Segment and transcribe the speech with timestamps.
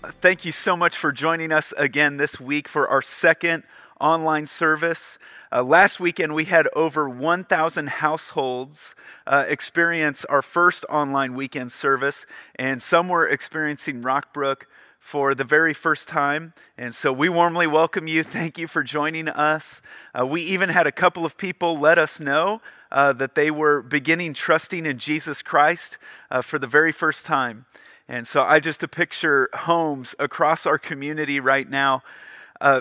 [0.00, 3.64] Thank you so much for joining us again this week for our second
[4.00, 5.18] online service.
[5.50, 8.94] Uh, last weekend, we had over 1,000 households
[9.26, 14.62] uh, experience our first online weekend service, and some were experiencing Rockbrook
[15.00, 16.54] for the very first time.
[16.76, 18.22] And so we warmly welcome you.
[18.22, 19.82] Thank you for joining us.
[20.16, 22.60] Uh, we even had a couple of people let us know
[22.92, 25.98] uh, that they were beginning trusting in Jesus Christ
[26.30, 27.66] uh, for the very first time.
[28.08, 32.02] And so I just to picture homes across our community right now,
[32.60, 32.80] uh,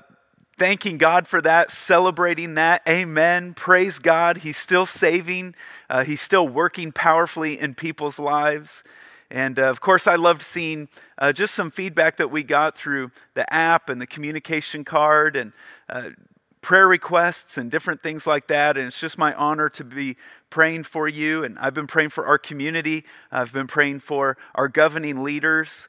[0.57, 2.81] thanking God for that, celebrating that.
[2.87, 3.53] Amen.
[3.53, 4.37] Praise God.
[4.37, 5.53] He's still saving,
[5.89, 8.83] uh, He's still working powerfully in people's lives.
[9.29, 13.11] And uh, of course, I loved seeing uh, just some feedback that we got through
[13.33, 15.51] the app and the communication card and
[15.89, 16.11] uh,
[16.61, 18.77] prayer requests and different things like that.
[18.77, 20.17] And it's just my honor to be
[20.49, 23.03] praying for you, and I've been praying for our community.
[23.31, 25.87] I've been praying for our governing leaders.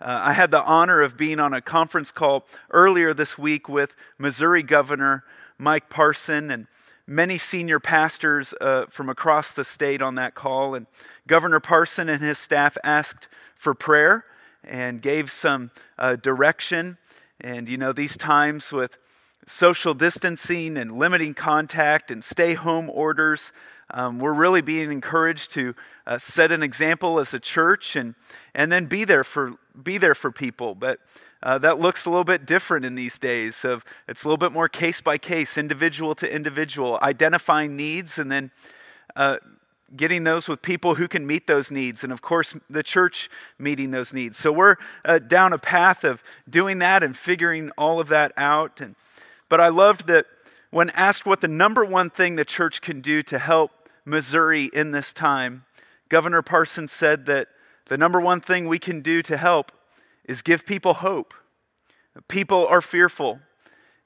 [0.00, 3.94] Uh, I had the honor of being on a conference call earlier this week with
[4.18, 5.24] Missouri Governor
[5.58, 6.66] Mike Parson and
[7.06, 10.74] many senior pastors uh, from across the state on that call.
[10.74, 10.86] And
[11.26, 14.24] Governor Parson and his staff asked for prayer
[14.64, 16.96] and gave some uh, direction.
[17.40, 18.96] And you know, these times with
[19.46, 23.52] social distancing and limiting contact and stay home orders,
[23.92, 25.74] um, we're really being encouraged to
[26.06, 28.14] uh, set an example as a church and,
[28.54, 30.74] and then be there for, be there for people.
[30.74, 31.00] But
[31.42, 33.64] uh, that looks a little bit different in these days.
[33.64, 38.30] Of it's a little bit more case by case, individual to individual, identifying needs and
[38.30, 38.50] then
[39.16, 39.38] uh,
[39.96, 43.28] getting those with people who can meet those needs, and of course, the church
[43.58, 44.38] meeting those needs.
[44.38, 48.80] So we're uh, down a path of doing that and figuring all of that out.
[48.80, 48.94] And
[49.50, 50.24] but I loved that
[50.70, 53.72] when asked what the number one thing the church can do to help
[54.06, 55.64] Missouri in this time,
[56.08, 57.48] Governor Parsons said that
[57.86, 59.72] the number one thing we can do to help
[60.24, 61.34] is give people hope.
[62.28, 63.40] People are fearful.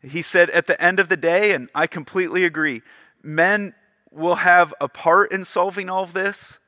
[0.03, 2.81] He said at the end of the day, and I completely agree,
[3.23, 3.75] men
[4.11, 6.59] will have a part in solving all of this,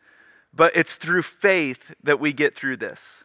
[0.52, 3.24] but it's through faith that we get through this.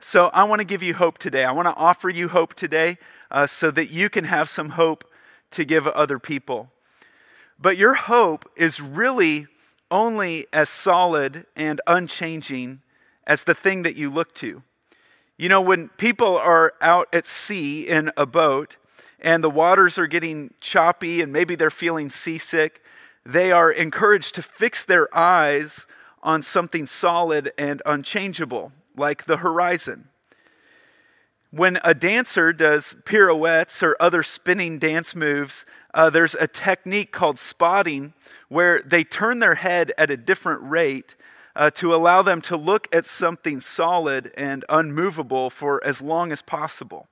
[0.00, 1.44] So I want to give you hope today.
[1.44, 2.96] I want to offer you hope today
[3.30, 5.04] uh, so that you can have some hope
[5.52, 6.70] to give other people.
[7.58, 9.46] But your hope is really
[9.90, 12.80] only as solid and unchanging
[13.26, 14.62] as the thing that you look to.
[15.36, 18.76] You know, when people are out at sea in a boat
[19.18, 22.82] and the waters are getting choppy and maybe they're feeling seasick,
[23.24, 25.86] they are encouraged to fix their eyes
[26.22, 30.09] on something solid and unchangeable, like the horizon.
[31.50, 37.40] When a dancer does pirouettes or other spinning dance moves, uh, there's a technique called
[37.40, 38.14] spotting
[38.48, 41.16] where they turn their head at a different rate
[41.56, 46.40] uh, to allow them to look at something solid and unmovable for as long as
[46.40, 47.08] possible.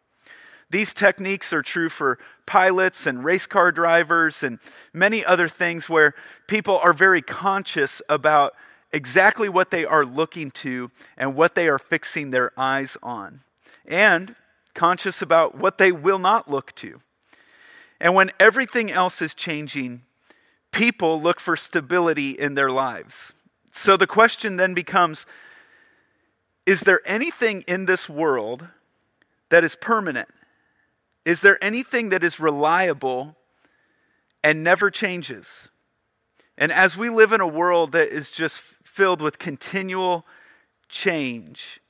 [0.71, 4.61] These techniques are true for pilots and race car drivers and
[4.93, 6.15] many other things where
[6.47, 8.55] people are very conscious about
[8.93, 13.41] exactly what they are looking to and what they are fixing their eyes on,
[13.89, 14.37] and
[14.75, 17.01] conscious about what they will not look to.
[18.01, 20.03] And when everything else is changing,
[20.71, 23.33] people look for stability in their lives.
[23.73, 25.27] So the question then becomes
[26.65, 28.69] Is there anything in this world
[29.49, 30.29] that is permanent?
[31.25, 33.37] Is there anything that is reliable
[34.45, 35.69] and never changes?
[36.57, 40.25] And as we live in a world that is just filled with continual
[40.89, 41.81] change,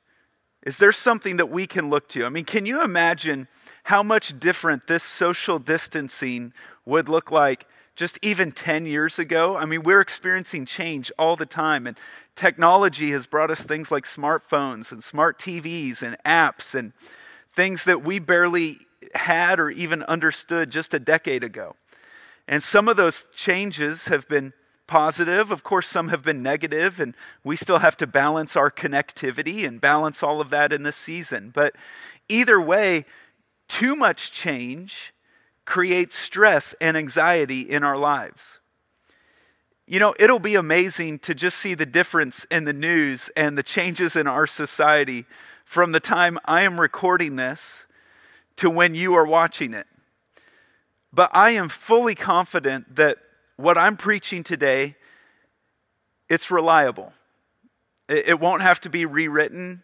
[0.69, 2.27] is there something that we can look to?
[2.27, 3.49] I mean, can you imagine
[3.85, 6.53] how much different this social distancing
[6.85, 7.67] would look like
[7.97, 9.57] just even 10 years ago?
[9.57, 11.97] I mean, we're experiencing change all the time, and
[12.35, 16.93] technology has brought us things like smartphones and smart TVs and apps and
[17.51, 18.77] things that we barely
[19.15, 21.77] had or even understood just a decade ago.
[22.47, 24.53] And some of those changes have been
[24.89, 25.53] positive.
[25.53, 27.15] Of course, some have been negative, and
[27.45, 31.51] we still have to balance our connectivity and balance all of that in this season.
[31.55, 31.77] But
[32.29, 33.05] either way,
[33.69, 35.13] too much change
[35.65, 38.59] creates stress and anxiety in our lives.
[39.87, 43.63] You know, it'll be amazing to just see the difference in the news and the
[43.63, 45.25] changes in our society
[45.65, 47.87] from the time I am recording this
[48.57, 49.87] to when you are watching it.
[51.13, 53.19] But I am fully confident that
[53.59, 54.95] what I'm preaching today
[56.31, 57.15] it's reliable.
[58.07, 59.83] It won't have to be rewritten,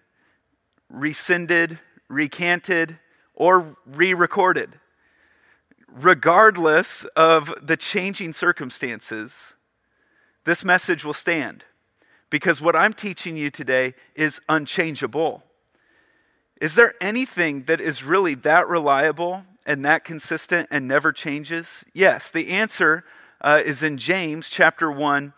[0.91, 1.79] rescinded,
[2.09, 2.99] recanted,
[3.35, 4.79] or re recorded.
[5.89, 9.55] Regardless of the changing circumstances,
[10.45, 11.65] this message will stand
[12.29, 15.43] because what I'm teaching you today is unchangeable.
[16.61, 21.85] Is there anything that is really that reliable and that consistent and never changes?
[21.95, 22.31] Yes.
[22.31, 23.05] The answer
[23.45, 25.33] uh, is in James chapter 1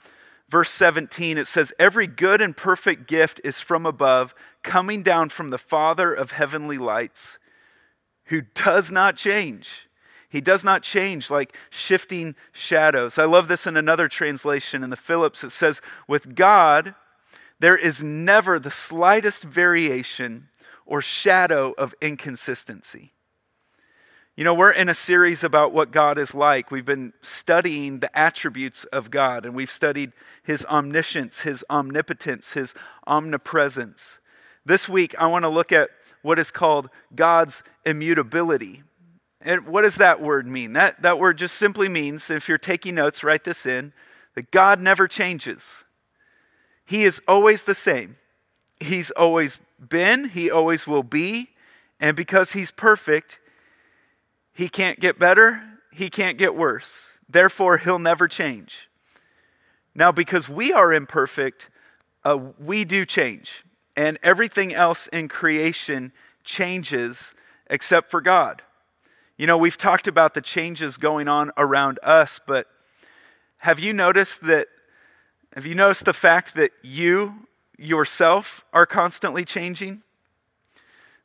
[0.49, 5.49] verse 17, it says, Every good and perfect gift is from above, coming down from
[5.49, 7.39] the Father of heavenly lights,
[8.27, 9.89] who does not change.
[10.29, 13.19] He does not change like shifting shadows.
[13.19, 15.45] I love this in another translation in the Phillips.
[15.45, 16.95] It says, With God,
[17.59, 20.49] there is never the slightest variation
[20.85, 23.13] or shadow of inconsistency.
[24.37, 26.71] You know, we're in a series about what God is like.
[26.71, 30.13] We've been studying the attributes of God, and we've studied
[30.43, 32.75] his omniscience, his omnipotence, his
[33.07, 34.19] omnipresence.
[34.67, 35.89] This week, I want to look at
[36.21, 38.83] what is called God's immutability.
[39.41, 40.75] And what does that word mean?
[40.75, 43.95] That, that word just simply means, if you're taking notes, write this in,
[44.35, 45.85] that God never changes.
[46.85, 48.17] He is always the same.
[48.81, 51.53] He's always been, He always will be,
[51.99, 53.39] and because He's perfect,
[54.57, 55.63] he can't get better,
[55.93, 57.11] he can't get worse.
[57.29, 58.89] Therefore, he'll never change.
[59.95, 61.69] Now, because we are imperfect,
[62.25, 63.65] uh, we do change.
[63.97, 66.11] And everything else in creation
[66.43, 67.35] changes
[67.69, 68.63] except for God.
[69.37, 72.67] You know, we've talked about the changes going on around us, but
[73.59, 74.69] have you noticed that?
[75.55, 80.03] Have you noticed the fact that you yourself are constantly changing?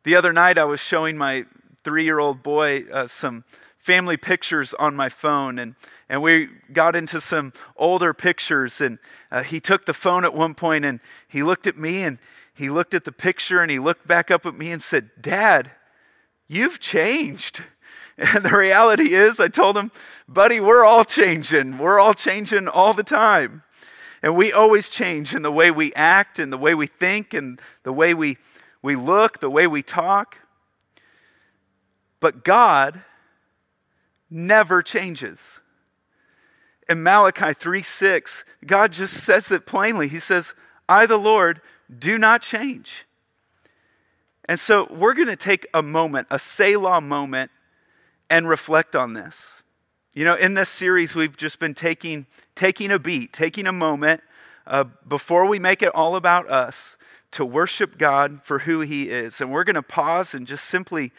[0.03, 1.45] The other night, I was showing my
[1.83, 3.43] three year old boy uh, some
[3.81, 5.57] family pictures on my phone.
[5.57, 5.75] And,
[6.07, 8.79] and we got into some older pictures.
[8.79, 8.99] And
[9.31, 12.19] uh, he took the phone at one point and he looked at me and
[12.53, 15.71] he looked at the picture and he looked back up at me and said dad
[16.47, 17.63] you've changed.
[18.17, 19.89] And the reality is i told him
[20.27, 21.79] buddy we're all changing.
[21.79, 23.63] We're all changing all the time.
[24.21, 27.59] And we always change in the way we act and the way we think and
[27.81, 28.37] the way we,
[28.83, 30.37] we look the way we talk
[32.21, 33.01] but God
[34.29, 35.59] never changes.
[36.87, 40.07] In Malachi 3 6, God just says it plainly.
[40.07, 40.53] He says,
[40.87, 41.59] I, the Lord,
[41.95, 43.05] do not change.
[44.45, 47.51] And so we're going to take a moment, a Selah moment,
[48.29, 49.63] and reflect on this.
[50.13, 52.25] You know, in this series, we've just been taking,
[52.55, 54.21] taking a beat, taking a moment
[54.67, 56.97] uh, before we make it all about us
[57.31, 59.39] to worship God for who He is.
[59.39, 61.13] And we're going to pause and just simply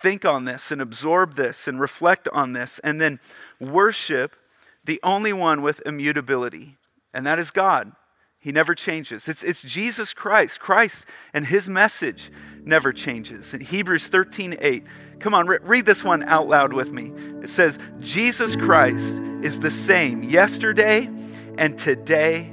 [0.00, 3.20] think on this and absorb this and reflect on this and then
[3.60, 4.36] worship
[4.84, 6.76] the only one with immutability,
[7.12, 7.92] and that is God.
[8.38, 9.26] He never changes.
[9.26, 10.60] It's, it's Jesus Christ.
[10.60, 11.04] Christ
[11.34, 12.30] and his message
[12.64, 13.52] never changes.
[13.52, 14.84] In Hebrews 13 8,
[15.18, 17.12] come on, re- read this one out loud with me.
[17.42, 21.10] It says, Jesus Christ is the same yesterday
[21.58, 22.52] and today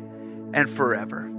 [0.53, 1.32] and forever.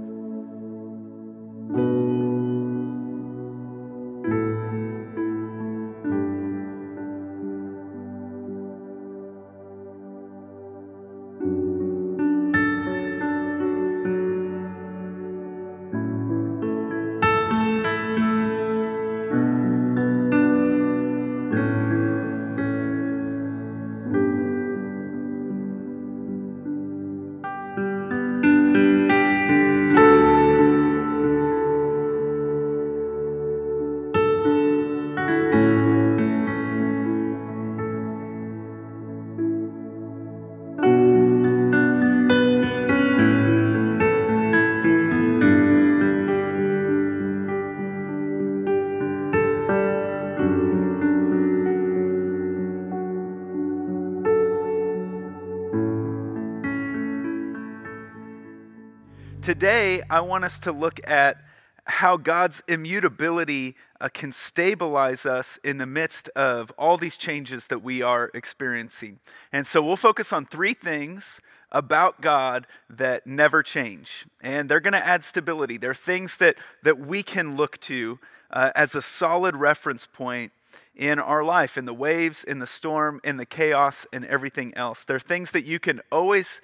[59.45, 61.37] Today, I want us to look at
[61.83, 67.83] how God's immutability uh, can stabilize us in the midst of all these changes that
[67.83, 69.19] we are experiencing.
[69.53, 71.39] And so we'll focus on three things
[71.71, 74.25] about God that never change.
[74.41, 75.77] And they're going to add stability.
[75.77, 78.17] They're things that, that we can look to
[78.49, 80.53] uh, as a solid reference point
[80.95, 85.03] in our life, in the waves, in the storm, in the chaos, and everything else.
[85.03, 86.61] They're things that you can always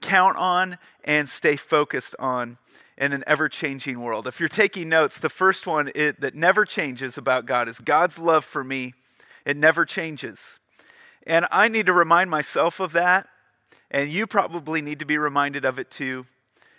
[0.00, 2.58] count on and stay focused on
[2.98, 4.26] in an ever changing world.
[4.26, 8.18] If you're taking notes, the first one it, that never changes about God is God's
[8.18, 8.94] love for me.
[9.44, 10.58] It never changes.
[11.26, 13.28] And I need to remind myself of that,
[13.90, 16.26] and you probably need to be reminded of it too.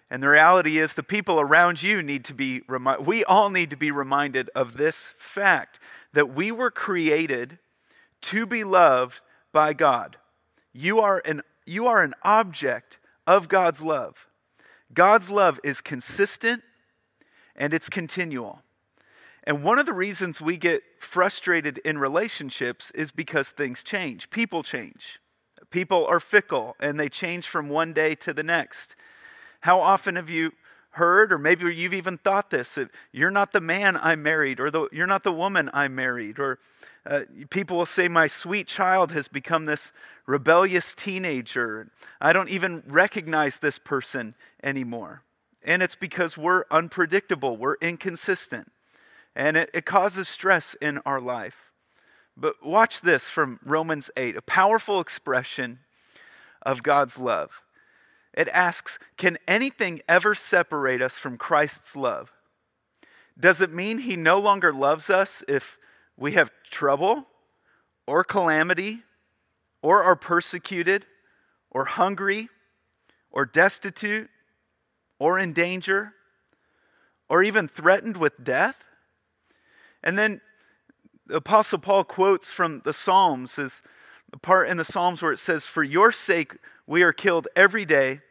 [0.10, 3.70] And the reality is, the people around you need to be reminded, we all need
[3.72, 5.80] to be reminded of this fact
[6.14, 7.60] that we were created
[8.22, 9.20] to be loved
[9.52, 10.16] by God.
[10.72, 14.28] You are an, you are an object of God's love.
[14.94, 16.64] God's love is consistent
[17.56, 18.62] and it's continual.
[19.44, 24.30] And one of the reasons we get frustrated in relationships is because things change.
[24.30, 25.20] People change.
[25.70, 28.96] People are fickle and they change from one day to the next.
[29.62, 30.54] How often have you
[30.92, 32.78] heard, or maybe you've even thought this,
[33.12, 36.60] you're not the man I married, or the, you're not the woman I married, or
[37.08, 39.94] uh, people will say, My sweet child has become this
[40.26, 41.90] rebellious teenager.
[42.20, 45.24] I don't even recognize this person anymore.
[45.64, 48.72] And it's because we're unpredictable, we're inconsistent,
[49.36, 51.72] and it, it causes stress in our life.
[52.36, 55.80] But watch this from Romans 8, a powerful expression
[56.62, 57.62] of God's love.
[58.34, 62.32] It asks, Can anything ever separate us from Christ's love?
[63.40, 65.78] Does it mean he no longer loves us if
[66.18, 67.28] we have trouble
[68.06, 69.04] or calamity
[69.82, 71.06] or are persecuted
[71.70, 72.50] or hungry
[73.32, 74.30] or destitute
[75.20, 76.14] or in danger
[77.30, 78.84] or even threatened with death?
[80.04, 80.42] And then
[81.28, 83.82] the Apostle Paul quotes from the Psalms, is
[84.32, 86.56] the part in the Psalms where it says, For your sake
[86.86, 88.22] we are killed every day,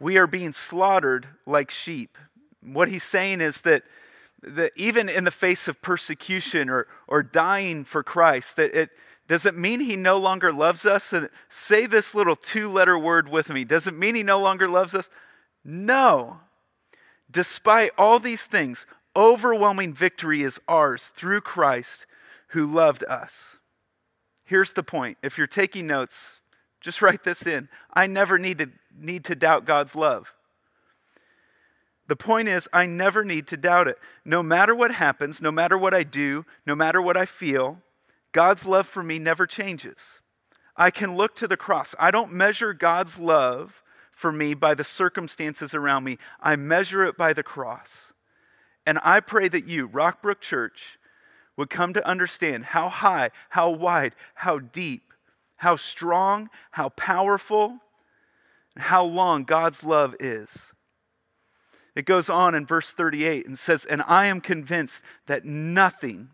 [0.00, 2.18] we are being slaughtered like sheep.
[2.60, 3.84] What he's saying is that,
[4.46, 8.90] that even in the face of persecution or, or dying for Christ, that it
[9.26, 11.12] does it mean he no longer loves us?
[11.12, 13.64] And say this little two letter word with me.
[13.64, 15.08] Does it mean he no longer loves us?
[15.64, 16.40] No.
[17.30, 18.86] Despite all these things,
[19.16, 22.04] overwhelming victory is ours through Christ
[22.48, 23.56] who loved us.
[24.44, 25.16] Here's the point.
[25.22, 26.40] If you're taking notes,
[26.80, 27.68] just write this in.
[27.94, 30.34] I never need to, need to doubt God's love.
[32.06, 33.98] The point is, I never need to doubt it.
[34.24, 37.78] No matter what happens, no matter what I do, no matter what I feel,
[38.32, 40.20] God's love for me never changes.
[40.76, 41.94] I can look to the cross.
[41.98, 43.82] I don't measure God's love
[44.14, 48.12] for me by the circumstances around me, I measure it by the cross.
[48.86, 50.98] And I pray that you, Rockbrook Church,
[51.56, 55.12] would come to understand how high, how wide, how deep,
[55.56, 57.78] how strong, how powerful,
[58.76, 60.73] how long God's love is.
[61.94, 66.30] It goes on in verse 38 and says, And I am convinced that nothing,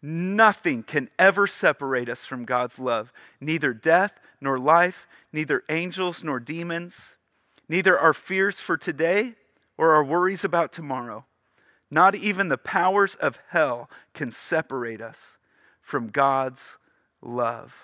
[0.00, 6.40] nothing can ever separate us from God's love, neither death nor life, neither angels nor
[6.40, 7.16] demons,
[7.68, 9.34] neither our fears for today
[9.76, 11.24] or our worries about tomorrow.
[11.90, 15.36] Not even the powers of hell can separate us
[15.82, 16.78] from God's
[17.20, 17.74] love.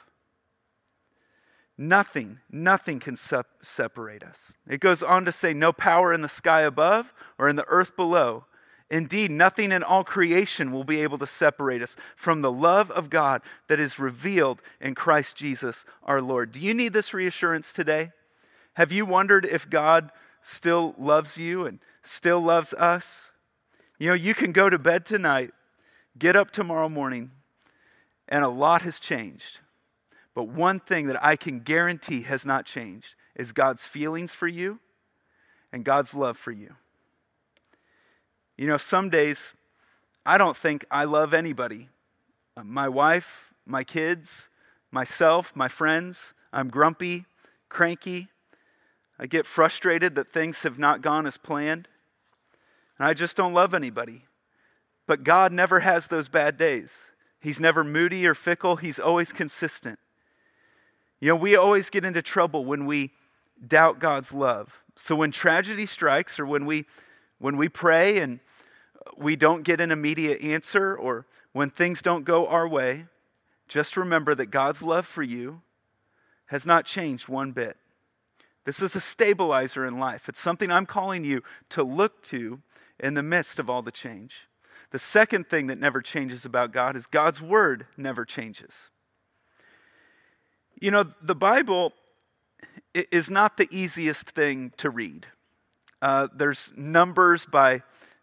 [1.82, 4.52] Nothing, nothing can sep- separate us.
[4.68, 7.96] It goes on to say, no power in the sky above or in the earth
[7.96, 8.44] below.
[8.90, 13.08] Indeed, nothing in all creation will be able to separate us from the love of
[13.08, 16.52] God that is revealed in Christ Jesus our Lord.
[16.52, 18.10] Do you need this reassurance today?
[18.74, 23.30] Have you wondered if God still loves you and still loves us?
[23.98, 25.52] You know, you can go to bed tonight,
[26.18, 27.30] get up tomorrow morning,
[28.28, 29.60] and a lot has changed.
[30.34, 34.78] But one thing that I can guarantee has not changed is God's feelings for you
[35.72, 36.74] and God's love for you.
[38.56, 39.54] You know, some days
[40.24, 41.88] I don't think I love anybody
[42.56, 44.48] uh, my wife, my kids,
[44.90, 46.34] myself, my friends.
[46.52, 47.26] I'm grumpy,
[47.68, 48.28] cranky.
[49.18, 51.88] I get frustrated that things have not gone as planned.
[52.98, 54.24] And I just don't love anybody.
[55.06, 57.10] But God never has those bad days.
[57.40, 59.98] He's never moody or fickle, He's always consistent.
[61.20, 63.10] You know, we always get into trouble when we
[63.66, 64.72] doubt God's love.
[64.96, 66.86] So when tragedy strikes or when we
[67.38, 68.40] when we pray and
[69.16, 73.06] we don't get an immediate answer or when things don't go our way,
[73.66, 75.62] just remember that God's love for you
[76.46, 77.76] has not changed one bit.
[78.64, 80.28] This is a stabilizer in life.
[80.28, 82.60] It's something I'm calling you to look to
[82.98, 84.48] in the midst of all the change.
[84.90, 88.90] The second thing that never changes about God is God's word never changes.
[90.80, 91.92] You know, the Bible
[92.94, 95.26] is not the easiest thing to read.
[96.00, 97.82] Uh, there's numbers by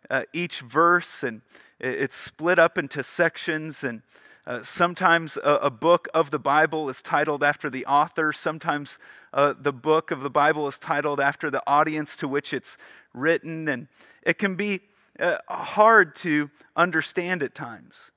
[0.09, 1.43] uh, each verse, and
[1.79, 3.83] it's split up into sections.
[3.83, 4.01] And
[4.47, 8.33] uh, sometimes a, a, book of the Bible is titled after the author.
[8.33, 8.97] Sometimes
[9.33, 12.75] uh, the book of the Bible is titled after the audience to which it's
[13.13, 13.67] written.
[13.67, 13.87] And
[14.23, 14.79] it can be
[15.19, 18.09] uh, hard to understand at times.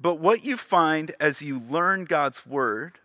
[0.00, 2.98] But what you find as you learn God's Word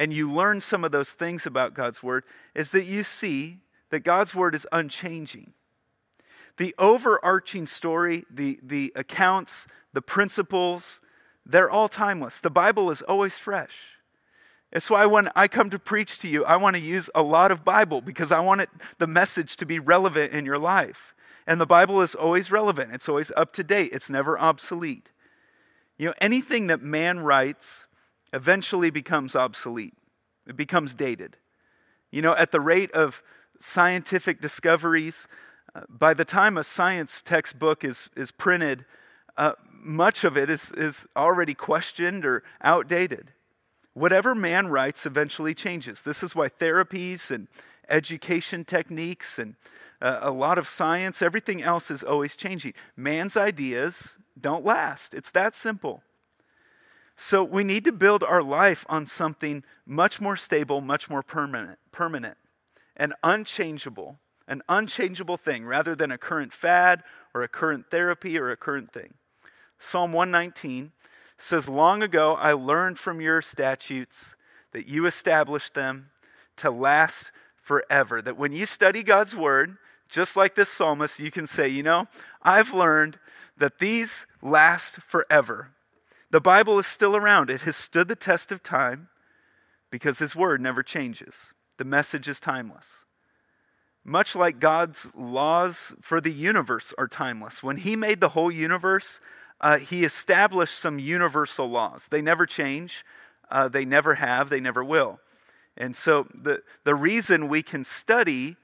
[0.00, 3.58] and you learn some of those things about God's Word is that you see
[3.90, 5.52] that God's Word is unchanging.
[6.56, 11.02] The overarching story, the, the accounts, the principles,
[11.44, 12.40] they're all timeless.
[12.40, 13.74] The Bible is always fresh.
[14.72, 17.52] It's why when I come to preach to you, I want to use a lot
[17.52, 21.14] of Bible because I want it, the message to be relevant in your life.
[21.46, 25.10] And the Bible is always relevant, it's always up to date, it's never obsolete.
[25.98, 27.84] You know, anything that man writes
[28.32, 29.94] eventually becomes obsolete,
[30.46, 31.36] it becomes dated.
[32.10, 33.22] You know, at the rate of
[33.58, 35.28] scientific discoveries,
[35.74, 38.84] uh, by the time a science textbook is, is printed,
[39.36, 43.32] uh, much of it is, is already questioned or outdated.
[43.94, 46.02] Whatever man writes eventually changes.
[46.02, 47.48] This is why therapies and
[47.88, 49.56] education techniques and
[50.00, 52.72] uh, a lot of science, everything else is always changing.
[52.96, 55.12] Man's ideas don't last.
[55.12, 56.02] It's that simple.
[57.22, 61.78] So we need to build our life on something much more stable, much more permanent,
[61.92, 62.38] permanent
[62.96, 67.02] and unchangeable, an unchangeable thing rather than a current fad
[67.34, 69.12] or a current therapy or a current thing.
[69.78, 70.92] Psalm 119
[71.36, 74.34] says, Long ago I learned from your statutes
[74.72, 76.08] that you established them
[76.56, 78.22] to last forever.
[78.22, 79.76] That when you study God's word,
[80.08, 82.06] just like this psalmist, you can say, You know,
[82.42, 83.18] I've learned
[83.58, 85.72] that these last forever.
[86.30, 89.08] The Bible is still around, it has stood the test of time
[89.90, 91.54] because His word never changes.
[91.78, 93.04] The message is timeless.
[94.04, 97.62] Much like God's laws for the universe are timeless.
[97.62, 99.20] When He made the whole universe,
[99.60, 102.08] uh, he established some universal laws.
[102.10, 103.04] They never change,
[103.50, 105.20] uh, they never have, they never will.
[105.76, 108.56] And so the, the reason we can study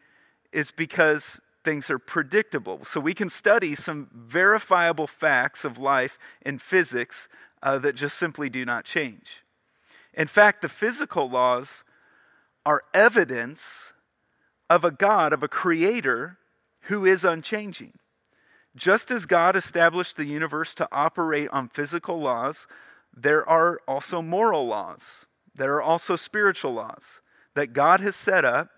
[0.53, 2.85] is because things are predictable.
[2.85, 7.29] So we can study some verifiable facts of life in physics
[7.63, 9.43] uh, that just simply do not change.
[10.15, 11.85] In fact, the physical laws
[12.65, 13.93] are evidence
[14.69, 16.39] of a God, of a creator
[16.83, 17.93] who is unchanging.
[18.75, 22.67] Just as God established the universe to operate on physical laws,
[23.15, 25.27] there are also moral laws.
[25.55, 27.21] There are also spiritual laws
[27.55, 28.69] that God has set up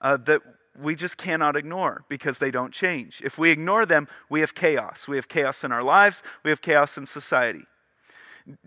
[0.00, 0.42] uh, that
[0.78, 3.22] we just cannot ignore because they don't change.
[3.24, 5.08] If we ignore them, we have chaos.
[5.08, 7.64] We have chaos in our lives, we have chaos in society.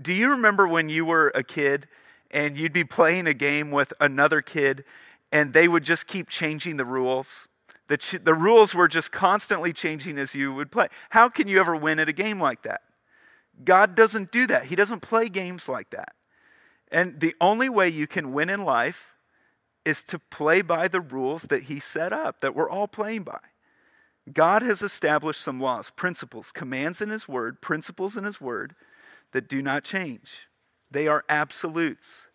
[0.02, 1.88] Do you remember when you were a kid
[2.32, 4.84] and you'd be playing a game with another kid
[5.32, 7.48] and they would just keep changing the rules?
[7.88, 10.88] The, ch- the rules were just constantly changing as you would play.
[11.12, 12.82] How can you ever win at a game like that?
[13.64, 14.66] God doesn't do that.
[14.66, 16.14] He doesn't play games like that.
[16.92, 19.16] And the only way you can win in life
[19.86, 23.40] is to play by the rules that He set up, that we're all playing by.
[24.32, 28.76] God has established some laws, principles, commands in His Word, principles in His Word
[29.32, 30.48] that do not change.
[30.92, 32.28] They are absolutes.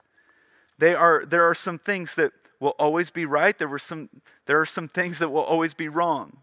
[0.79, 3.59] They are, there are some things that will always be right.
[3.59, 4.09] There, were some,
[4.47, 6.39] there are some things that will always be wrong.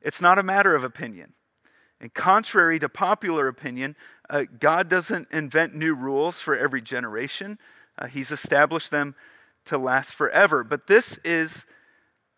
[0.00, 1.32] It's not a matter of opinion.
[2.00, 3.96] And contrary to popular opinion,
[4.28, 7.58] uh, God doesn't invent new rules for every generation,
[7.96, 9.14] uh, He's established them
[9.66, 10.64] to last forever.
[10.64, 11.64] But this is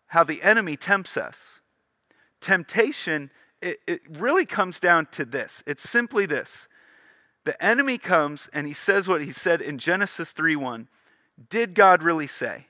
[0.07, 1.59] how the enemy tempts us.
[2.39, 6.67] Temptation, it, it really comes down to this it's simply this.
[7.47, 10.89] The enemy comes and he says what he said in Genesis 3 1.
[11.49, 12.67] Did God really say?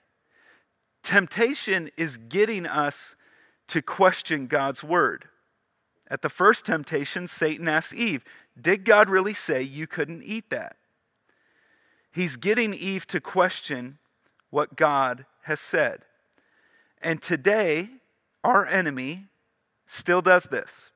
[1.01, 3.15] Temptation is getting us
[3.69, 5.25] to question God's word.
[6.11, 8.23] At the first temptation, Satan asked Eve,
[8.61, 10.75] Did God really say you couldn't eat that?
[12.11, 13.97] He's getting Eve to question
[14.51, 16.03] what God has said.
[17.01, 17.89] And today,
[18.43, 19.25] our enemy
[19.87, 20.91] still does this.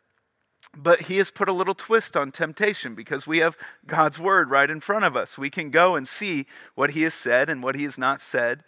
[0.75, 4.69] But he has put a little twist on temptation because we have God's word right
[4.69, 5.37] in front of us.
[5.37, 8.63] We can go and see what he has said and what he has not said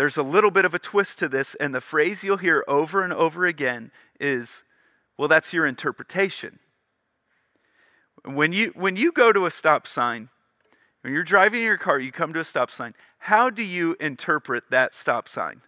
[0.00, 3.04] there's a little bit of a twist to this, and the phrase you'll hear over
[3.04, 4.64] and over again is,
[5.18, 6.58] well, that's your interpretation.
[8.24, 10.30] When you, when you go to a stop sign,
[11.02, 14.70] when you're driving your car, you come to a stop sign, how do you interpret
[14.70, 15.60] that stop sign?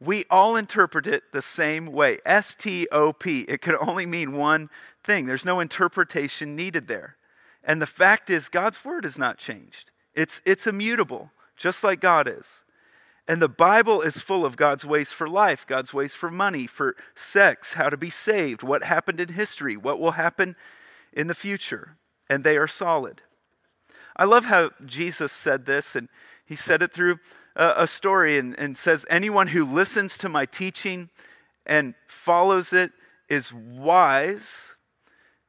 [0.00, 3.40] We all interpret it the same way S T O P.
[3.42, 4.70] It could only mean one
[5.04, 7.16] thing, there's no interpretation needed there.
[7.62, 12.26] And the fact is, God's word has not changed, it's, it's immutable, just like God
[12.28, 12.64] is.
[13.28, 16.96] And the Bible is full of God's ways for life, God's ways for money, for
[17.14, 20.56] sex, how to be saved, what happened in history, what will happen
[21.12, 21.96] in the future.
[22.28, 23.20] And they are solid.
[24.16, 26.08] I love how Jesus said this, and
[26.44, 27.20] he said it through
[27.56, 31.10] a, a story and, and says, Anyone who listens to my teaching
[31.66, 32.92] and follows it
[33.28, 34.74] is wise,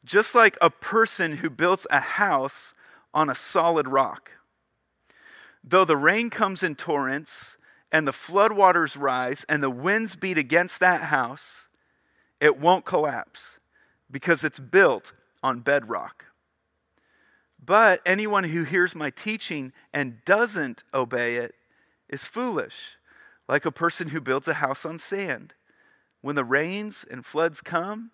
[0.05, 2.73] just like a person who builds a house
[3.13, 4.31] on a solid rock.
[5.63, 7.57] Though the rain comes in torrents,
[7.91, 11.67] and the floodwaters rise, and the winds beat against that house,
[12.39, 13.59] it won't collapse
[14.09, 16.25] because it's built on bedrock.
[17.63, 21.53] But anyone who hears my teaching and doesn't obey it
[22.11, 22.97] is foolish,
[23.47, 25.53] like a person who builds a house on sand.
[26.21, 28.11] When the rains and floods come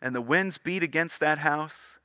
[0.00, 1.98] and the winds beat against that house,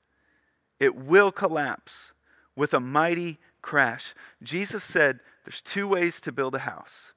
[0.79, 2.13] it will collapse
[2.55, 4.15] with a mighty crash.
[4.41, 7.13] Jesus said there's two ways to build a house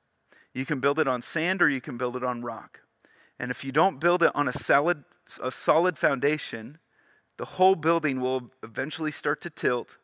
[0.56, 2.80] you can build it on sand or you can build it on rock.
[3.38, 5.04] And if you don't build it on a solid,
[5.42, 6.78] a solid foundation,
[7.36, 9.98] the whole building will eventually start to tilt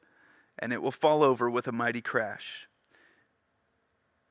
[0.59, 2.69] and it will fall over with a mighty crash.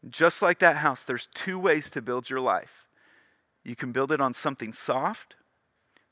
[0.09, 2.87] Just like that house, there's two ways to build your life.
[3.63, 5.35] You can build it on something soft,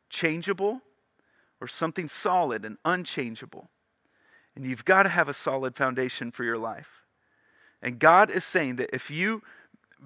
[0.09, 0.81] changeable,
[1.59, 3.69] or something solid and unchangeable.
[4.55, 7.03] And you've got to have a solid foundation for your life.
[7.81, 9.41] And God is saying that if you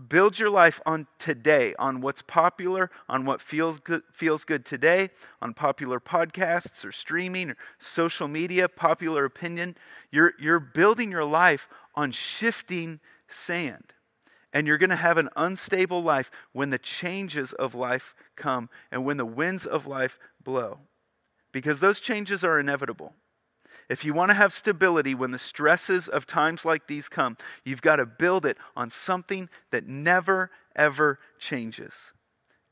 [0.07, 5.09] build your life on today, on what's popular, on what feels good, feels good today,
[5.41, 9.75] on popular podcasts or streaming or social media, popular opinion,
[10.11, 12.99] you're, you're building your life on shifting
[13.33, 13.93] sand.
[14.51, 19.03] And you're going to have an unstable life when the changes of life come and
[19.03, 20.79] when the winds of life blow.
[21.51, 23.13] Because those changes are inevitable.
[23.89, 27.81] If you want to have stability when the stresses of times like these come, you've
[27.81, 32.13] got to build it on something that never, ever changes.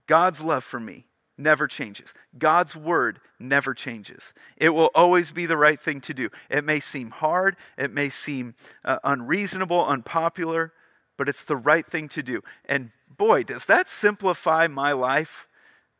[0.08, 1.06] God's love for me
[1.42, 2.14] never changes.
[2.38, 4.34] God's word never changes.
[4.58, 6.30] It will always be the right thing to do.
[6.50, 10.74] It may seem hard, it may seem uh, unreasonable, unpopular,
[11.18, 12.42] but it's the right thing to do.
[12.66, 15.48] And boy, does that simplify my life?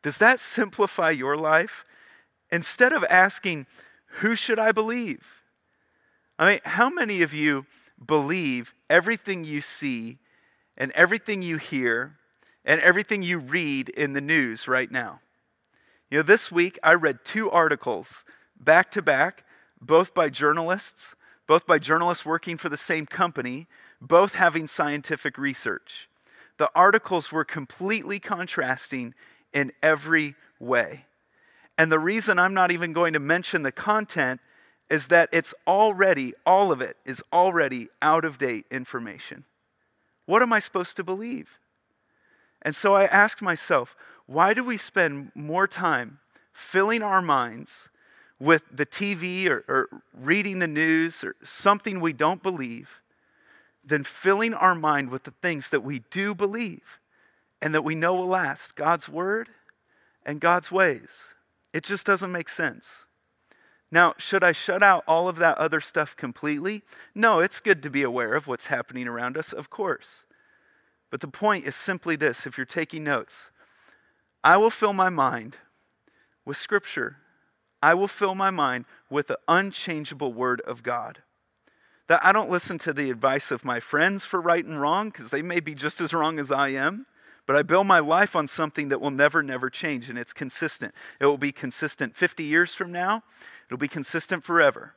[0.02, 1.84] Does that simplify your life?
[2.50, 3.66] Instead of asking,
[4.18, 5.42] who should I believe?
[6.38, 7.66] I mean, how many of you
[8.04, 10.18] believe everything you see
[10.76, 12.16] and everything you hear
[12.64, 15.20] and everything you read in the news right now?
[16.12, 18.26] You know, this week I read two articles
[18.60, 19.44] back to back,
[19.80, 23.66] both by journalists, both by journalists working for the same company,
[23.98, 26.10] both having scientific research.
[26.58, 29.14] The articles were completely contrasting
[29.54, 31.06] in every way.
[31.78, 34.42] And the reason I'm not even going to mention the content
[34.90, 39.46] is that it's already, all of it is already out of date information.
[40.26, 41.58] What am I supposed to believe?
[42.60, 46.18] And so I asked myself, why do we spend more time
[46.52, 47.88] filling our minds
[48.38, 53.00] with the TV or, or, reading the news or something we don't believe
[53.84, 56.98] than filling our mind with the things that we do believe
[57.60, 59.48] and that we know will last God's Word
[60.26, 61.34] and God's ways?
[61.72, 63.06] It just doesn't make sense.
[63.92, 66.82] Now, should I shut out all of that other stuff completely?
[67.14, 70.24] No, it's good to be aware of what's happening around us, of course.
[71.10, 73.50] But the point is simply this if you're taking notes,
[74.44, 75.56] I will fill my mind
[76.44, 77.18] with Scripture.
[77.80, 81.18] I will fill my mind with the unchangeable Word of God.
[82.08, 85.30] That I don't listen to the advice of my friends for right and wrong, because
[85.30, 87.06] they may be just as wrong as I am.
[87.46, 90.94] But I build my life on something that will never, never change, and it's consistent.
[91.20, 93.22] It will be consistent 50 years from now,
[93.66, 94.94] it'll be consistent forever.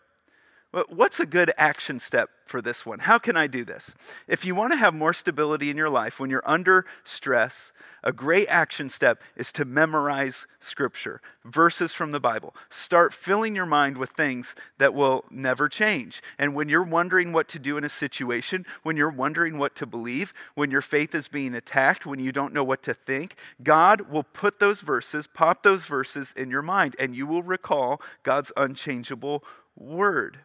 [0.90, 3.00] What's a good action step for this one?
[3.00, 3.96] How can I do this?
[4.28, 7.72] If you want to have more stability in your life when you're under stress,
[8.04, 12.54] a great action step is to memorize scripture, verses from the Bible.
[12.70, 16.22] Start filling your mind with things that will never change.
[16.38, 19.86] And when you're wondering what to do in a situation, when you're wondering what to
[19.86, 24.10] believe, when your faith is being attacked, when you don't know what to think, God
[24.10, 28.52] will put those verses, pop those verses in your mind, and you will recall God's
[28.58, 29.42] unchangeable
[29.78, 30.40] word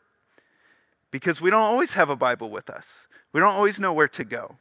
[1.11, 3.09] because we don't always have a Bible with us.
[3.33, 4.57] We don't always know where to go.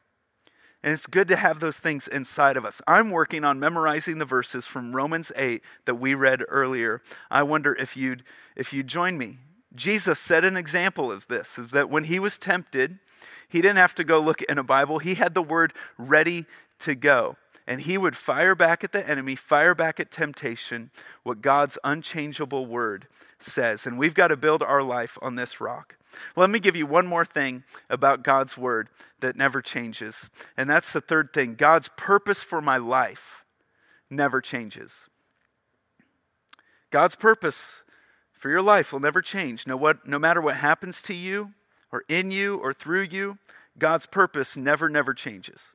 [0.82, 2.82] And it's good to have those things inside of us.
[2.88, 7.02] I'm working on memorizing the verses from Romans 8 that we read earlier.
[7.30, 8.24] I wonder if you'd
[8.56, 9.38] if you'd join me.
[9.76, 13.00] Jesus set an example of this, is that when he was tempted,
[13.48, 15.00] he didn't have to go look in a Bible.
[15.00, 16.46] He had the word ready
[16.80, 17.36] to go.
[17.70, 20.90] And he would fire back at the enemy, fire back at temptation,
[21.22, 23.86] what God's unchangeable word says.
[23.86, 25.96] And we've got to build our life on this rock.
[26.36, 30.32] Let me give you one more thing about God's word that never changes.
[30.58, 33.46] And that's the third thing God's purpose for my life
[34.10, 35.06] never changes.
[36.90, 37.84] God's purpose
[38.34, 39.68] for your life will never change.
[39.68, 41.52] No, what, no matter what happens to you,
[41.92, 43.38] or in you, or through you,
[43.78, 45.70] God's purpose never, never changes.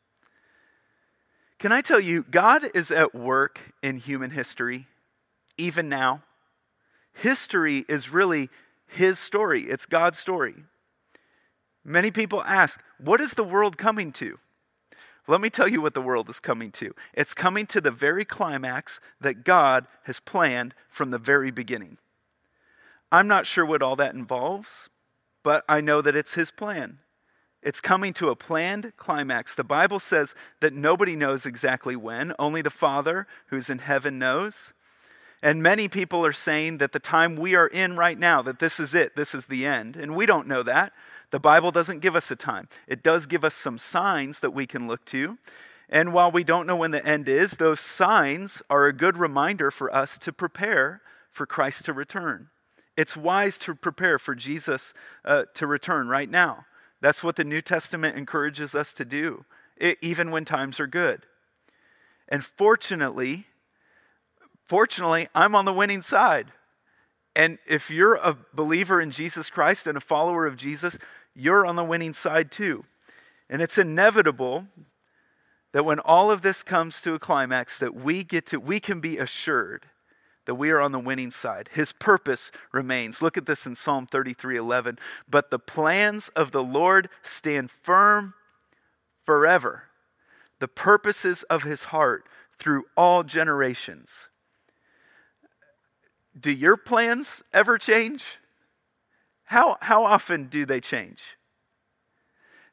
[1.64, 4.86] Can I tell you, God is at work in human history,
[5.56, 6.22] even now.
[7.14, 8.50] History is really
[8.86, 10.56] his story, it's God's story.
[11.82, 14.38] Many people ask, What is the world coming to?
[15.26, 16.94] Let me tell you what the world is coming to.
[17.14, 21.96] It's coming to the very climax that God has planned from the very beginning.
[23.10, 24.90] I'm not sure what all that involves,
[25.42, 26.98] but I know that it's His plan.
[27.64, 29.54] It's coming to a planned climax.
[29.54, 34.74] The Bible says that nobody knows exactly when, only the Father who's in heaven knows.
[35.42, 38.78] And many people are saying that the time we are in right now, that this
[38.78, 39.96] is it, this is the end.
[39.96, 40.92] And we don't know that.
[41.30, 44.66] The Bible doesn't give us a time, it does give us some signs that we
[44.66, 45.38] can look to.
[45.88, 49.70] And while we don't know when the end is, those signs are a good reminder
[49.70, 51.00] for us to prepare
[51.30, 52.48] for Christ to return.
[52.96, 56.66] It's wise to prepare for Jesus uh, to return right now.
[57.04, 59.44] That's what the New Testament encourages us to do,
[60.00, 61.26] even when times are good.
[62.30, 63.46] And fortunately,
[64.64, 66.46] fortunately, I'm on the winning side.
[67.36, 70.96] And if you're a believer in Jesus Christ and a follower of Jesus,
[71.34, 72.86] you're on the winning side too.
[73.50, 74.68] And it's inevitable
[75.72, 79.00] that when all of this comes to a climax that we get to we can
[79.00, 79.90] be assured
[80.46, 81.70] that we are on the winning side.
[81.72, 83.22] His purpose remains.
[83.22, 84.98] Look at this in Psalm 33:11.
[85.28, 88.34] But the plans of the Lord stand firm
[89.24, 89.84] forever.
[90.60, 92.28] The purposes of his heart
[92.58, 94.28] through all generations.
[96.38, 98.38] Do your plans ever change?
[99.44, 101.36] How, how often do they change?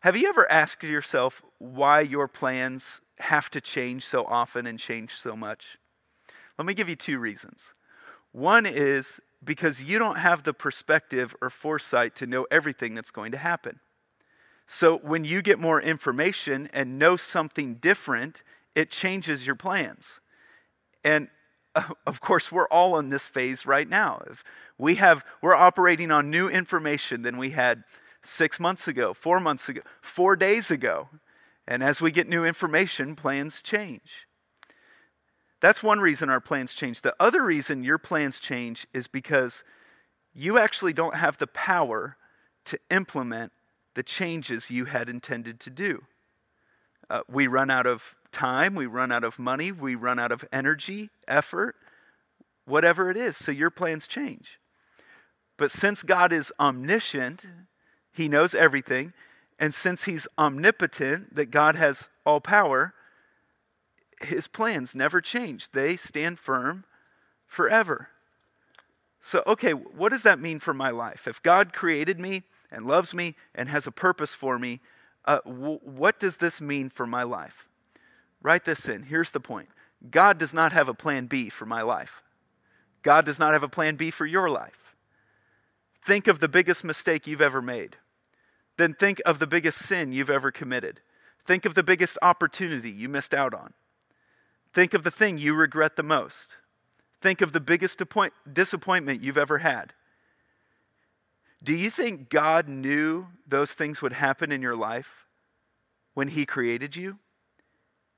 [0.02, 5.14] Have you ever asked yourself why your plans have to change so often and change
[5.14, 5.78] so much?
[6.58, 7.74] Let me give you two reasons.
[8.32, 13.32] One is because you don't have the perspective or foresight to know everything that's going
[13.32, 13.80] to happen.
[14.68, 18.42] So when you get more information and know something different,
[18.76, 20.22] it changes your plans.
[21.04, 21.28] And
[22.08, 24.22] of course, we're all in this phase right now.
[24.30, 24.44] If
[24.78, 27.84] we have, we're operating on new information than we had
[28.24, 31.10] six months ago, four months ago, four days ago.
[31.68, 34.28] And as we get new information, plans change.
[35.62, 37.02] That's one reason our plans change.
[37.02, 39.64] The other reason your plans change is because
[40.34, 42.18] you actually don't have the power
[42.66, 43.52] to implement
[43.94, 46.04] the changes you had intended to do.
[47.10, 50.46] Uh, we run out of time, we run out of money, we run out of
[50.52, 51.76] energy, effort,
[52.66, 53.38] whatever it is.
[53.38, 54.60] So your plans change.
[55.58, 57.46] But since God is omniscient,
[58.12, 59.14] He knows everything,
[59.60, 62.94] and since He's omnipotent, that God has all power,
[64.26, 66.86] his plans never change, they stand firm
[67.46, 68.10] forever.
[69.22, 71.28] So, okay, what does that mean for my life?
[71.28, 74.80] If God created me and loves me and has a purpose for me,
[75.26, 77.68] uh, w- what does this mean for my life?
[78.42, 79.04] Write this in.
[79.04, 79.70] Here's the point
[80.10, 82.24] God does not have a plan B for my life,
[83.04, 84.96] God does not have a plan B for your life.
[86.04, 87.98] Think of the biggest mistake you've ever made.
[88.78, 91.02] Then think of the biggest sin you've ever committed.
[91.46, 93.74] Think of the biggest opportunity you missed out on.
[94.74, 96.58] Think of the thing you regret the most.
[97.22, 98.02] Think of the biggest
[98.52, 99.94] disappointment you've ever had.
[101.64, 105.28] Do you think God knew those things would happen in your life
[106.14, 107.20] when He created you?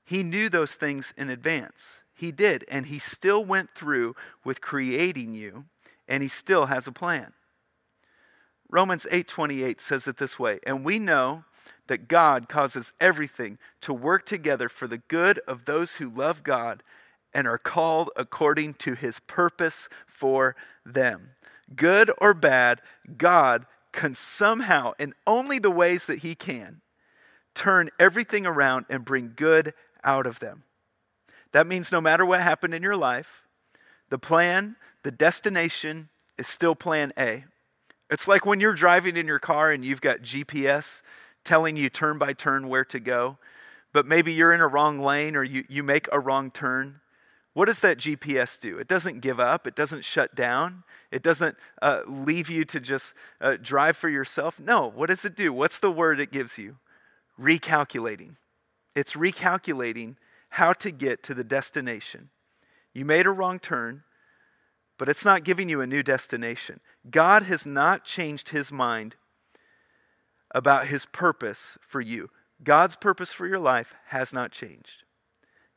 [0.05, 2.03] He knew those things in advance.
[2.13, 5.65] He did, and He still went through with creating you,
[6.07, 7.33] and He still has a plan.
[8.69, 11.43] Romans 8:28 says it this way, and we know
[11.88, 16.84] that God causes everything to work together for the good of those who love God
[17.34, 21.32] and are called according to his purpose for them.
[21.76, 22.82] Good or bad,
[23.17, 26.82] God can somehow, in only the ways that he can,
[27.56, 30.63] turn everything around and bring good out of them.
[31.52, 33.43] That means no matter what happened in your life,
[34.10, 37.46] the plan, the destination is still plan A.
[38.10, 41.02] It's like when you're driving in your car and you've got GPS
[41.43, 43.38] telling you turn by turn where to go,
[43.91, 46.99] but maybe you're in a wrong lane or you, you make a wrong turn.
[47.53, 48.79] What does that GPS do?
[48.79, 53.13] It doesn't give up, it doesn't shut down, it doesn't uh, leave you to just
[53.39, 54.60] uh, drive for yourself.
[54.60, 55.53] No, what does it do?
[55.53, 56.77] What's the word it gives you?
[57.39, 58.38] Recalculating.
[58.95, 60.15] It's recalculating
[60.49, 62.29] how to get to the destination.
[62.93, 64.03] You made a wrong turn,
[64.97, 66.79] but it's not giving you a new destination.
[67.10, 69.15] God has not changed his mind
[70.53, 72.29] about his purpose for you.
[72.63, 75.03] God's purpose for your life has not changed.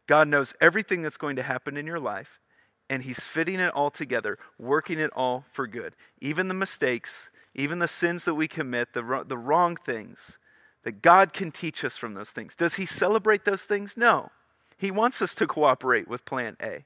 [0.07, 2.41] God knows everything that's going to happen in your life,
[2.89, 5.97] and he's fitting it all together, working it all for good.
[6.21, 10.39] Even the mistakes, even the sins that we commit, the, the wrong things,
[10.85, 12.55] that God can teach us from those things.
[12.55, 13.97] Does he celebrate those things?
[13.97, 14.31] No.
[14.77, 16.85] He wants us to cooperate with plan A.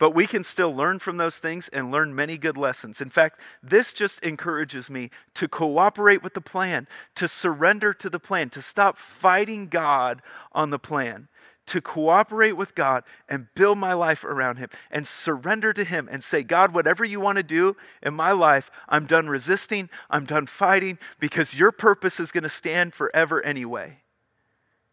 [0.00, 3.02] But we can still learn from those things and learn many good lessons.
[3.02, 8.18] In fact, this just encourages me to cooperate with the plan, to surrender to the
[8.18, 11.28] plan, to stop fighting God on the plan,
[11.66, 16.24] to cooperate with God and build my life around Him and surrender to Him and
[16.24, 20.46] say, God, whatever you want to do in my life, I'm done resisting, I'm done
[20.46, 23.98] fighting because your purpose is going to stand forever anyway.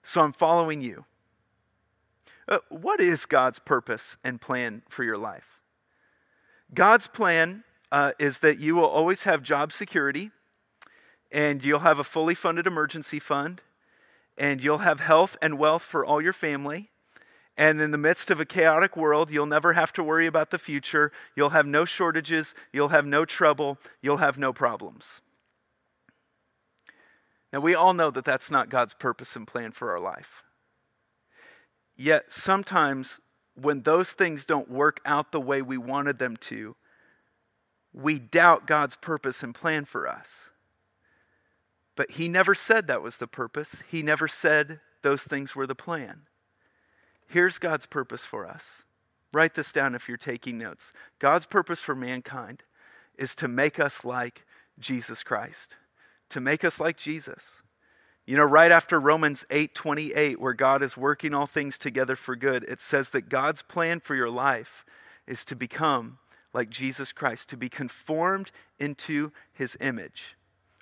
[0.03, 1.05] So I'm following you.
[2.47, 5.59] Uh, what is God's purpose and plan for your life?
[6.73, 10.31] God's plan uh, is that you will always have job security
[11.31, 13.61] and you'll have a fully funded emergency fund
[14.37, 16.89] and you'll have health and wealth for all your family.
[17.57, 20.59] And in the midst of a chaotic world, you'll never have to worry about the
[20.59, 21.11] future.
[21.35, 22.53] You'll have no shortages.
[22.71, 23.79] You'll have no trouble.
[24.01, 25.21] You'll have no problems.
[27.51, 30.43] Now, we all know that that's not God's purpose and plan for our life.
[31.97, 33.19] Yet sometimes
[33.55, 36.75] when those things don't work out the way we wanted them to,
[37.91, 40.51] we doubt God's purpose and plan for us.
[41.95, 45.75] But He never said that was the purpose, He never said those things were the
[45.75, 46.21] plan.
[47.27, 48.85] Here's God's purpose for us.
[49.33, 50.93] Write this down if you're taking notes.
[51.19, 52.63] God's purpose for mankind
[53.17, 54.45] is to make us like
[54.79, 55.75] Jesus Christ,
[56.29, 57.61] to make us like Jesus.
[58.27, 62.35] You know, right after Romans 8 28, where God is working all things together for
[62.35, 64.85] good, it says that God's plan for your life
[65.25, 66.19] is to become
[66.53, 70.35] like Jesus Christ, to be conformed into his image.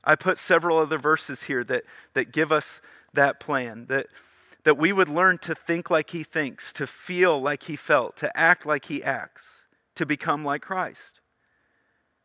[0.03, 2.81] I put several other verses here that, that give us
[3.13, 4.08] that plan, that,
[4.63, 8.36] that we would learn to think like he thinks, to feel like he felt, to
[8.36, 11.21] act like he acts, to become like Christ.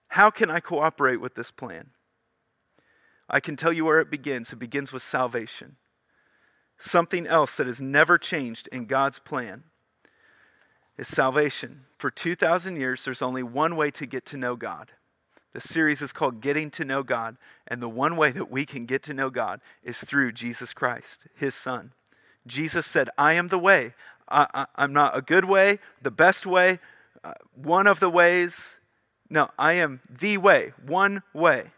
[0.08, 1.90] How can I cooperate with this plan?
[3.30, 4.52] I can tell you where it begins.
[4.52, 5.76] It begins with salvation.
[6.78, 9.64] Something else that has never changed in God's plan
[10.98, 11.82] is salvation.
[11.98, 14.92] For 2,000 years, there's only one way to get to know God.
[15.52, 18.86] The series is called Getting to Know God, and the one way that we can
[18.86, 21.92] get to know God is through Jesus Christ, His Son.
[22.46, 23.94] Jesus said, I am the way.
[24.28, 26.78] I, am not a good way, the best way,
[27.24, 28.76] uh, one of the ways.
[29.28, 31.72] No, I am the way, one way.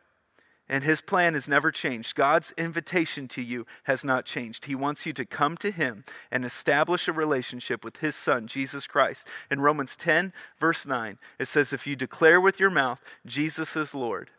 [0.73, 2.15] And his plan has never changed.
[2.15, 4.65] God's invitation to you has not changed.
[4.65, 8.87] He wants you to come to him and establish a relationship with his son, Jesus
[8.87, 9.29] Christ.
[9.51, 13.95] In Romans 10, verse 9, it says, If you declare with your mouth Jesus is
[13.95, 14.31] Lord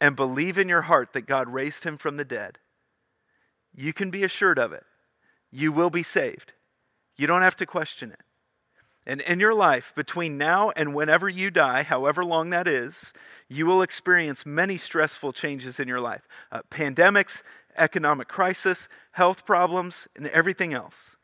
[0.00, 2.58] and believe in your heart that God raised him from the dead,
[3.74, 4.84] you can be assured of it.
[5.52, 6.54] You will be saved.
[7.18, 8.23] You don't have to question it.
[9.06, 13.12] And in your life, between now and whenever you die, however long that is,
[13.48, 17.42] you will experience many stressful changes in your life uh, pandemics,
[17.76, 21.16] economic crisis, health problems, and everything else.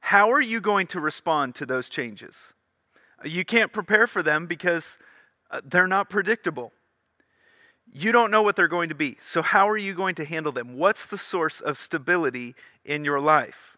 [0.00, 2.52] How are you going to respond to those changes?
[3.22, 4.98] Uh, you can't prepare for them because
[5.50, 6.72] uh, they're not predictable.
[7.92, 9.18] You don't know what they're going to be.
[9.20, 10.76] So, how are you going to handle them?
[10.76, 13.73] What's the source of stability in your life?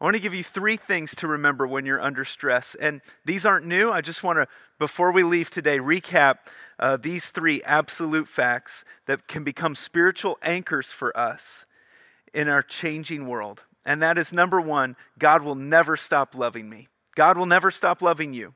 [0.00, 2.74] I want to give you three things to remember when you're under stress.
[2.74, 3.90] And these aren't new.
[3.90, 6.38] I just want to, before we leave today, recap
[6.78, 11.64] uh, these three absolute facts that can become spiritual anchors for us
[12.32, 13.62] in our changing world.
[13.86, 16.88] And that is number one, God will never stop loving me.
[17.14, 18.54] God will never stop loving you.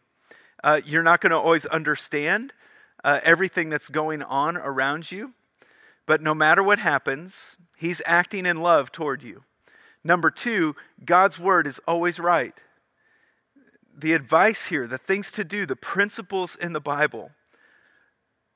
[0.64, 2.53] Uh, you're not going to always understand
[3.05, 5.35] uh, everything that's going on around you,
[6.05, 9.44] but no matter what happens, He's acting in love toward you.
[10.04, 12.61] Number two, God's word is always right.
[13.96, 17.32] The advice here, the things to do, the principles in the Bible,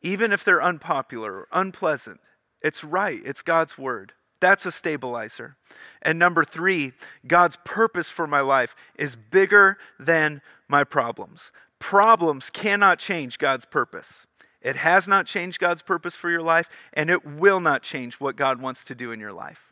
[0.03, 2.21] even if they're unpopular or unpleasant,
[2.61, 3.21] it's right.
[3.25, 4.13] It's God's word.
[4.41, 5.57] That's a stabilizer.
[6.01, 6.93] And number three,
[7.27, 11.53] God's purpose for my life is bigger than my problems.
[11.79, 14.27] Problems cannot change God's purpose.
[14.61, 18.37] It has not changed God's purpose for your life, and it will not change what
[18.37, 19.72] God wants to do in your life.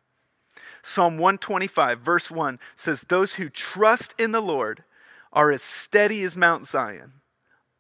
[0.83, 4.85] Psalm 125, verse 1 says, Those who trust in the Lord
[5.33, 7.13] are as steady as Mount Zion,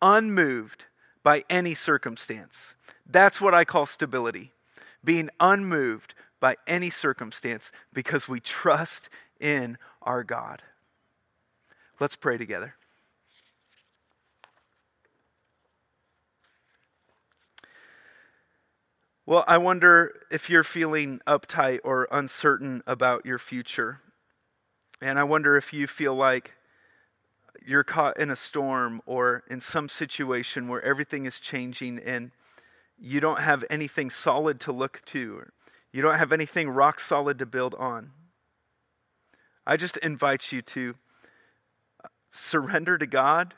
[0.01, 0.85] unmoved
[1.23, 2.75] by any circumstance.
[3.07, 4.53] That's what I call stability,
[5.05, 10.63] being unmoved by any circumstance because we trust in our God.
[11.99, 12.75] Let's pray together.
[19.31, 24.01] Well, I wonder if you're feeling uptight or uncertain about your future.
[25.01, 26.55] And I wonder if you feel like
[27.65, 32.33] you're caught in a storm or in some situation where everything is changing and
[32.99, 35.53] you don't have anything solid to look to, or
[35.93, 38.11] you don't have anything rock solid to build on.
[39.65, 40.97] I just invite you to
[42.33, 43.55] surrender to God,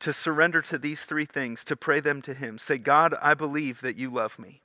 [0.00, 2.58] to surrender to these three things, to pray them to Him.
[2.58, 4.62] Say, God, I believe that you love me.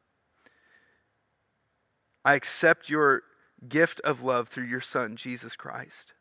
[2.24, 3.24] I accept your
[3.68, 6.14] gift of love through your Son, Jesus Christ.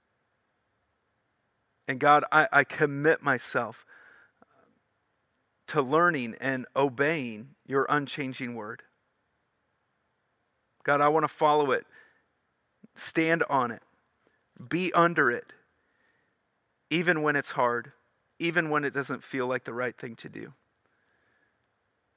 [1.89, 3.85] And God, I, I commit myself
[4.43, 4.47] uh,
[5.69, 8.83] to learning and obeying your unchanging word.
[10.85, 11.85] God, I want to follow it,
[12.95, 13.83] stand on it,
[14.69, 15.53] be under it,
[16.91, 17.93] even when it's hard,
[18.41, 20.55] even when it doesn't feel like the right thing to do.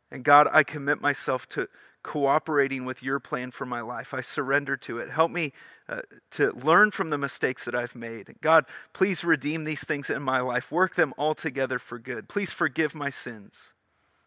[0.10, 1.68] And God, I commit myself to
[2.04, 4.14] cooperating with your plan for my life.
[4.14, 5.10] I surrender to it.
[5.10, 5.54] Help me
[5.88, 6.02] uh,
[6.32, 8.36] to learn from the mistakes that I've made.
[8.42, 10.72] God, please redeem these things in my life.
[10.72, 12.28] Work them all together for good.
[12.28, 13.74] Please forgive my sins.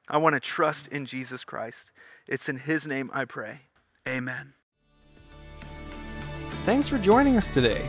[0.08, 1.92] I want to trust in Jesus Christ.
[2.26, 3.60] It's in his name I pray.
[4.08, 4.54] Amen.
[6.64, 7.88] Thanks for joining us today.